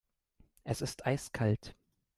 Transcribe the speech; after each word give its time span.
Es 0.63 0.81
ist 0.81 1.05
eiskalt. 1.05 1.75